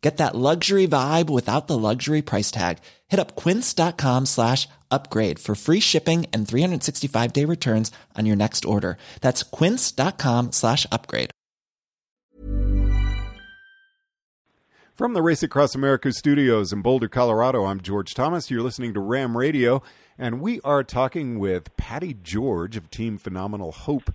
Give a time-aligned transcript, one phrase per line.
[0.00, 2.78] Get that luxury vibe without the luxury price tag.
[3.08, 8.64] Hit up quince.com slash upgrade for free shipping and 365 day returns on your next
[8.64, 8.96] order.
[9.20, 11.30] That's quince.com slash upgrade.
[14.94, 18.50] From the Race Across America studios in Boulder, Colorado, I'm George Thomas.
[18.50, 19.82] You're listening to RAAM Radio,
[20.18, 24.14] and we are talking with Patty George of Team Phenomenal Hope,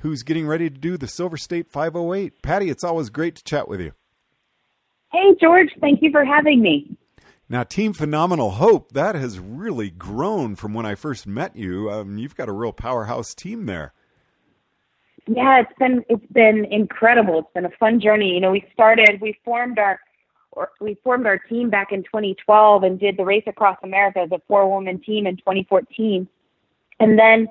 [0.00, 2.42] who's getting ready to do the Silver State 508.
[2.42, 3.92] Patty, it's always great to chat with you.
[5.16, 5.70] Hey, George.
[5.80, 6.94] Thank you for having me.
[7.48, 11.90] Now, Team Phenomenal Hope, that has really grown from when I first met you.
[11.90, 13.94] Um, you've got a real powerhouse team there.
[15.26, 17.38] Yeah, it's been it's been incredible.
[17.38, 18.34] It's been a fun journey.
[18.34, 19.98] You know, we started, we formed our
[20.52, 24.32] or we formed our team back in 2012 and did the race across America as
[24.32, 26.28] a four woman team in 2014.
[27.00, 27.48] And then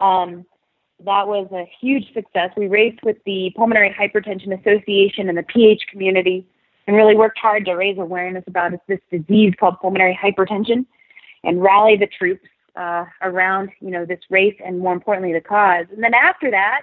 [0.00, 0.46] um,
[1.04, 2.50] that was a huge success.
[2.56, 6.46] We raced with the Pulmonary Hypertension Association and the PH community
[6.86, 10.84] and really worked hard to raise awareness about this disease called pulmonary hypertension
[11.44, 15.86] and rally the troops uh, around you know this race and more importantly the cause.
[15.92, 16.82] And then after that,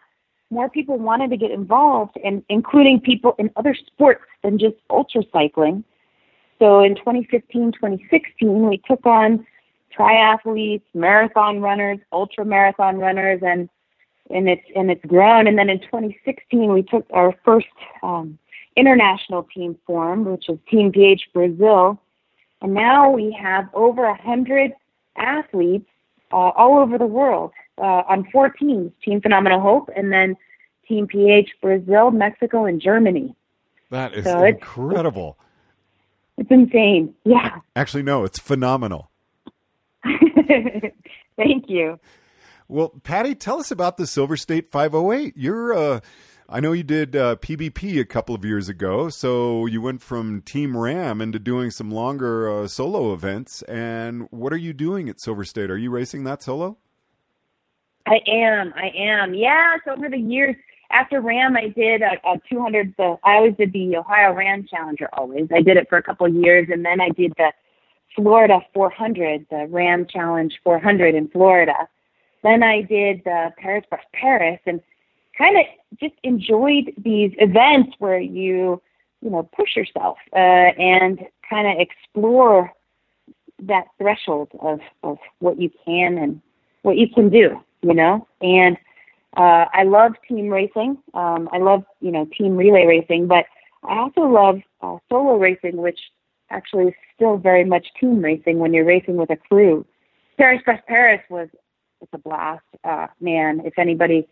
[0.51, 5.23] more people wanted to get involved, and including people in other sports than just ultra
[5.31, 5.83] cycling.
[6.57, 9.45] So in 2015, 2016, we took on
[9.97, 13.69] triathletes, marathon runners, ultra marathon runners, and
[14.29, 15.47] and it's and it's grown.
[15.47, 17.67] And then in 2016, we took our first
[18.03, 18.37] um,
[18.75, 21.99] international team formed, which is Team PH Brazil,
[22.61, 24.71] and now we have over a hundred
[25.17, 25.89] athletes
[26.31, 30.35] uh, all over the world uh, on four teams: Team Phenomenal Hope, and then
[30.87, 33.35] Team PH Brazil, Mexico, and Germany.
[33.91, 35.37] That is so incredible.
[36.37, 37.15] It's, it's insane.
[37.23, 37.59] Yeah.
[37.75, 39.09] Actually, no, it's phenomenal.
[40.03, 41.99] Thank you.
[42.67, 45.33] Well, Patty, tell us about the Silver State 508.
[45.35, 45.99] You're uh,
[46.51, 50.41] I know you did uh, PBP a couple of years ago, so you went from
[50.41, 53.61] Team RAAM into doing some longer uh, solo events.
[53.63, 55.69] And what are you doing at Silver State?
[55.69, 56.77] Are you racing that solo?
[58.07, 58.73] I am.
[58.75, 59.35] I am.
[59.35, 59.75] Yeah.
[59.85, 60.55] So over the years,
[60.89, 62.95] after RAAM, I did a, a 200.
[62.97, 65.07] The I always did the Ohio RAAM Challenger.
[65.13, 67.51] Always, I did it for a couple of years, and then I did the
[68.15, 71.87] Florida 400, the RAAM Challenge 400 in Florida.
[72.41, 74.81] Then I did the Paris Paris, and
[75.37, 75.65] kind of
[75.99, 78.81] just enjoyed these events where you,
[79.21, 82.71] you know, push yourself uh, and kind of explore
[83.63, 86.41] that threshold of, of what you can and
[86.83, 88.27] what you can do, you know.
[88.41, 88.77] And
[89.37, 90.97] uh, I love team racing.
[91.13, 93.45] Um, I love, you know, team relay racing, but
[93.83, 95.99] I also love uh, solo racing, which
[96.49, 99.85] actually is still very much team racing when you're racing with a crew.
[100.37, 101.49] Paris Brest Paris was
[102.01, 102.63] it's a blast.
[102.83, 104.27] Uh, man, if anybody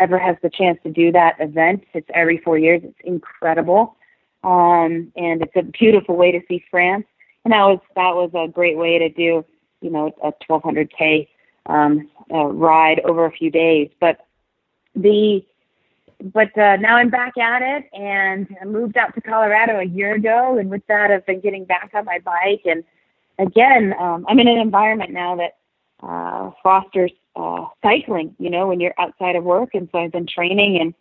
[0.00, 2.82] ever has the chance to do that event, it's every four years.
[2.84, 3.96] It's incredible,
[4.44, 7.06] um, and it's a beautiful way to see France.
[7.44, 9.44] And that was that was a great way to do,
[9.80, 11.28] you know, a 1200k
[11.66, 13.90] um, uh, ride over a few days.
[14.00, 14.26] But
[14.94, 15.44] the
[16.22, 20.14] but uh, now I'm back at it, and I moved out to Colorado a year
[20.14, 22.62] ago, and with that, I've been getting back on my bike.
[22.64, 22.84] And
[23.38, 25.56] again, um, I'm in an environment now that
[26.02, 29.70] uh, fosters uh, cycling, you know, when you're outside of work.
[29.74, 30.94] And so I've been training and,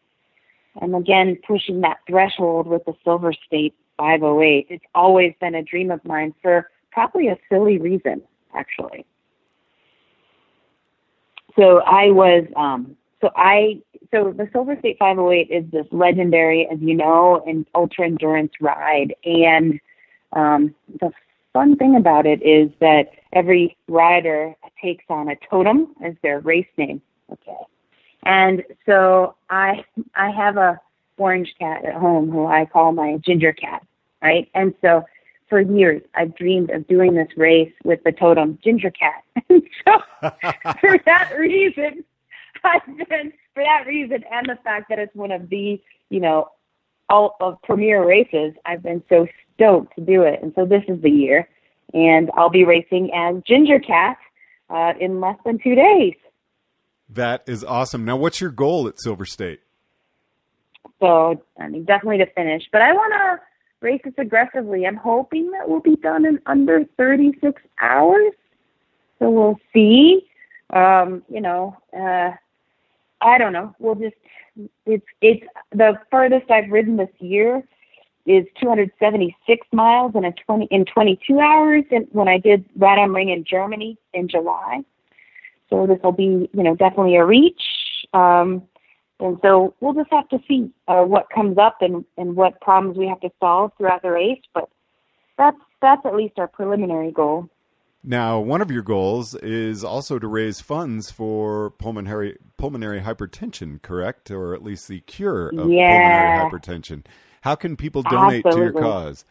[0.81, 4.67] and again, pushing that threshold with the Silver State 508.
[4.69, 8.21] It's always been a dream of mine for probably a silly reason,
[8.55, 9.05] actually.
[11.57, 16.79] So I was, um, so I, so the Silver State 508 is this legendary, as
[16.81, 19.13] you know, an ultra endurance ride.
[19.25, 19.79] And
[20.33, 21.11] um, the
[21.53, 26.68] fun thing about it is that every rider takes on a totem as their race
[26.77, 27.01] name.
[27.31, 27.57] Okay.
[28.24, 29.83] And so I
[30.15, 30.80] I have a
[31.18, 33.86] orange cat at home who I call my ginger cat,
[34.21, 34.50] right?
[34.53, 35.06] And so
[35.50, 39.24] for years I've dreamed of doing this race with the totem ginger cat.
[39.50, 40.00] And so
[40.80, 42.03] for that reason
[42.63, 46.50] I've been for that reason and the fact that it's one of the, you know,
[47.09, 49.27] all of premier races, I've been so
[49.61, 50.39] stoked to do it.
[50.41, 51.47] And so this is the year.
[51.93, 54.17] And I'll be racing as Ginger Cat
[54.69, 56.15] uh, in less than two days.
[57.09, 58.05] That is awesome.
[58.05, 59.59] Now, what's your goal at Silver State?
[61.01, 62.63] So, I mean, definitely to finish.
[62.71, 63.41] But I want to
[63.85, 64.85] race this aggressively.
[64.85, 68.31] I'm hoping that we'll be done in under 36 hours.
[69.19, 70.21] So we'll see.
[70.69, 72.31] Um, you know, uh,
[73.19, 73.75] I don't know.
[73.79, 74.15] We'll just
[74.85, 77.63] it's it's the furthest I've ridden this year
[78.25, 81.83] is 276 miles in a 20 in 22 hours.
[81.91, 84.81] And when I did Rad am Ring in Germany in July,
[85.69, 87.62] so this will be you know definitely a reach.
[88.13, 88.63] Um,
[89.19, 92.97] and so we'll just have to see uh, what comes up and, and what problems
[92.97, 94.41] we have to solve throughout the race.
[94.53, 94.69] But
[95.38, 97.50] that's that's at least our preliminary goal.
[98.03, 104.31] Now, one of your goals is also to raise funds for pulmonary pulmonary hypertension, correct?
[104.31, 106.39] Or at least the cure of yeah.
[106.39, 107.06] pulmonary hypertension.
[107.41, 108.71] How can people donate Absolutely.
[108.71, 109.25] to your cause?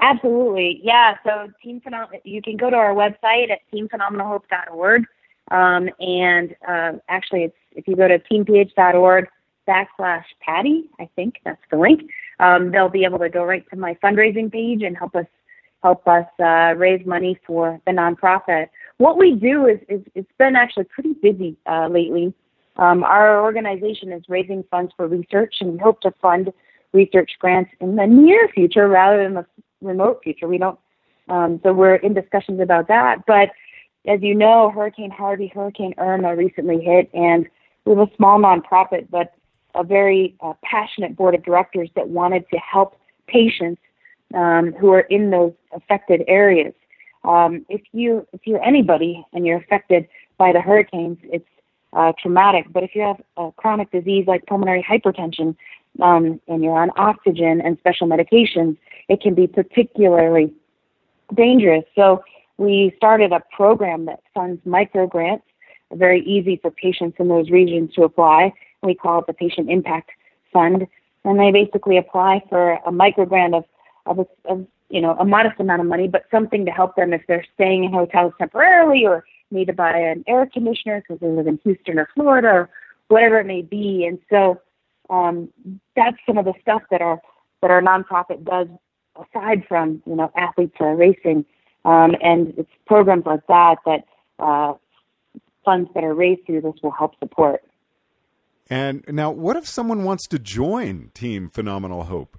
[0.00, 0.80] Absolutely.
[0.82, 1.16] Yeah.
[1.24, 5.04] So Team Phenom- you can go to our website at teamphenomenalhope.org.
[5.50, 9.28] Um, and uh, actually, it's if you go to teamph.org
[9.68, 12.02] backslash Patty, I think that's the link.
[12.40, 15.26] Um, they'll be able to go right to my fundraising page and help us
[15.82, 18.68] help us uh, raise money for the nonprofit.
[18.96, 22.32] What we do is, is it's been actually pretty busy uh, lately.
[22.76, 26.52] Um, our organization is raising funds for research, and we hope to fund
[26.94, 29.46] research grants in the near future rather than the
[29.82, 30.48] remote future.
[30.48, 30.78] We don't,
[31.28, 33.26] um, so we're in discussions about that.
[33.26, 33.50] But
[34.06, 37.46] as you know, Hurricane Harvey, Hurricane Irma recently hit, and
[37.84, 39.34] we have a small nonprofit, but
[39.74, 42.96] a very uh, passionate board of directors that wanted to help
[43.26, 43.80] patients
[44.34, 46.72] um, who are in those affected areas.
[47.24, 50.06] Um, if you if you're anybody and you're affected
[50.38, 51.48] by the hurricanes, it's
[51.94, 52.66] uh, traumatic.
[52.72, 55.56] But if you have a chronic disease like pulmonary hypertension
[56.02, 58.76] um, and you're on oxygen and special medications,
[59.08, 60.52] it can be particularly
[61.34, 61.84] dangerous.
[61.94, 62.24] So
[62.56, 65.44] we started a program that funds micro grants,
[65.92, 68.52] very easy for patients in those regions to apply.
[68.82, 70.10] We call it the Patient Impact
[70.52, 70.86] Fund,
[71.24, 73.64] and they basically apply for a micro grant of
[74.06, 77.12] of, a, of you know a modest amount of money, but something to help them
[77.12, 79.24] if they're staying in hotels temporarily or
[79.54, 82.70] need to buy an air conditioner because they live in Houston or Florida or
[83.08, 84.04] whatever it may be.
[84.06, 84.60] And so
[85.10, 85.48] um,
[85.96, 87.20] that's some of the stuff that our
[87.62, 88.68] that our nonprofit does
[89.16, 91.44] aside from you know athletes are racing,
[91.84, 94.04] um, and it's programs like that that
[94.38, 94.74] uh,
[95.64, 97.62] funds that are raised through this will help support.
[98.68, 102.38] And now, what if someone wants to join Team Phenomenal Hope?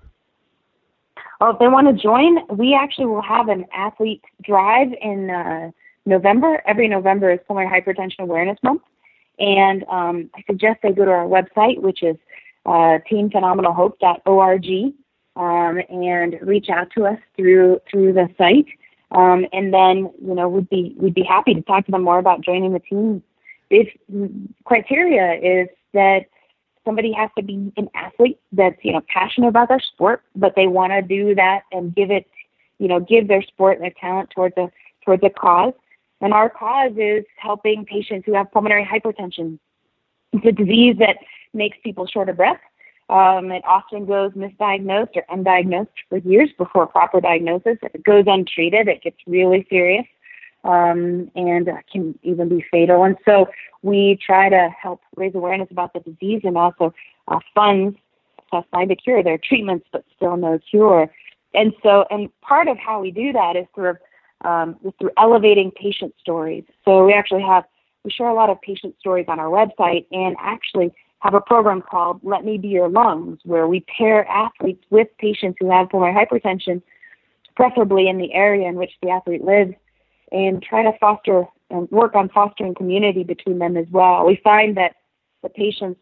[1.40, 5.72] Well, if they want to join, we actually will have an athlete drive in uh,
[6.06, 6.62] November.
[6.66, 8.81] Every November is Pulmonary Hypertension Awareness Month.
[9.40, 12.16] And um, I suggest they go to our website, which is
[12.66, 14.94] uh, teamphenomenalhope.org,
[15.36, 18.68] um, and reach out to us through through the site.
[19.12, 22.19] Um, and then, you know, we'd be we'd be happy to talk to them more
[22.19, 23.22] about joining the team.
[23.69, 23.90] If
[24.63, 26.25] criteria is that
[26.86, 30.68] somebody has to be an athlete that's you know passionate about their sport, but they
[30.68, 32.28] want to do that and give it,
[32.80, 34.72] you know, give their sport and their talent towards a
[35.04, 35.74] towards a cause.
[36.25, 39.60] And our cause is helping patients who have pulmonary hypertension.
[40.33, 41.18] It's a disease that
[41.54, 42.60] makes people short of breath.
[43.09, 47.78] Um, it often goes misdiagnosed or undiagnosed for years before proper diagnosis.
[47.83, 50.07] If it goes untreated, it gets really serious
[50.64, 53.04] um, and can even be fatal.
[53.04, 53.45] And so
[53.83, 56.92] we try to help raise awareness about the disease and also
[57.28, 57.97] uh, funds
[58.52, 59.21] to find a cure.
[59.21, 61.07] There are treatments, but still no cure.
[61.54, 63.94] And so, and part of how we do that is through
[64.44, 66.63] um, through elevating patient stories.
[66.83, 67.63] So we actually have
[68.04, 71.81] we share a lot of patient stories on our website, and actually have a program
[71.81, 76.13] called Let Me Be Your Lungs, where we pair athletes with patients who have pulmonary
[76.13, 76.83] hypertension,
[77.56, 79.73] preferably in the area in which the athlete lives,
[80.31, 84.23] and try to foster and work on fostering community between them as well.
[84.23, 84.97] We find that
[85.42, 85.99] the patients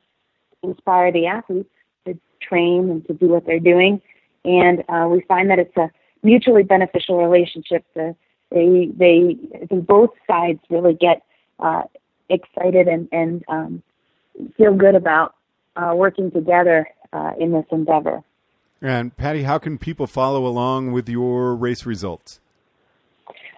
[0.61, 1.69] inspire the athletes
[2.05, 4.01] to train and to do what they're doing,
[4.43, 5.89] and uh, we find that it's a
[6.23, 7.85] mutually beneficial relationship.
[7.93, 8.15] The,
[8.49, 11.23] they, they, I think both sides really get
[11.59, 11.83] uh,
[12.29, 13.83] excited and, and um,
[14.57, 15.35] feel good about
[15.75, 18.23] uh, working together uh, in this endeavor.
[18.81, 22.39] And Patty, how can people follow along with your race results?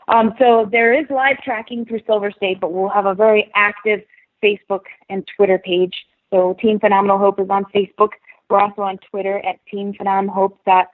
[0.07, 4.01] Um, so there is live tracking through Silver State, but we'll have a very active
[4.43, 5.93] Facebook and Twitter page.
[6.29, 8.09] So Team Phenomenal Hope is on Facebook.
[8.49, 10.59] We're also on Twitter at Team Phenom Hope.
[10.65, 10.89] Dot,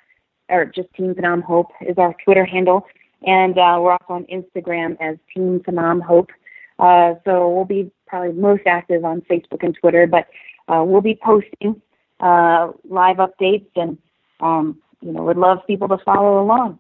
[0.52, 2.86] or just Team Phenom Hope is our Twitter handle,
[3.26, 6.30] and uh, we're also on Instagram as Team Phenom Hope.
[6.78, 10.28] Uh, so we'll be probably most active on Facebook and Twitter, but
[10.68, 11.82] uh, we'll be posting
[12.20, 13.98] uh, live updates and
[14.42, 16.80] um, you know would love people to follow along.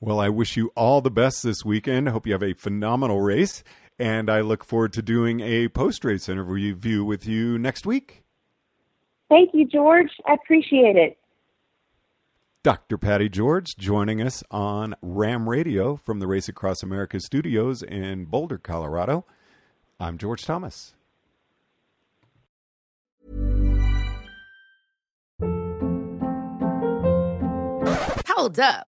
[0.00, 2.08] Well, I wish you all the best this weekend.
[2.08, 3.62] I hope you have a phenomenal race,
[3.98, 8.22] and I look forward to doing a post race interview with you next week.
[9.28, 10.10] Thank you, George.
[10.26, 11.18] I appreciate it.
[12.64, 12.96] Dr.
[12.96, 18.56] Patty George joining us on RAAM Radio from the Race Across America studios in Boulder,
[18.56, 19.26] Colorado.
[19.98, 20.94] I'm George Thomas.
[28.28, 28.91] Hold up.